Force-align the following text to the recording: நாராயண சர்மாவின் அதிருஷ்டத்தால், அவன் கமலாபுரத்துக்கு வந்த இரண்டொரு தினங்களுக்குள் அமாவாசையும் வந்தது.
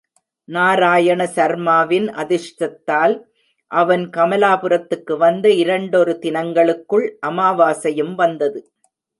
நாராயண 0.49 1.25
சர்மாவின் 1.35 2.07
அதிருஷ்டத்தால், 2.21 3.13
அவன் 3.71 4.05
கமலாபுரத்துக்கு 4.17 5.17
வந்த 5.17 5.49
இரண்டொரு 5.53 6.15
தினங்களுக்குள் 6.19 7.07
அமாவாசையும் 7.27 8.15
வந்தது. 8.15 8.61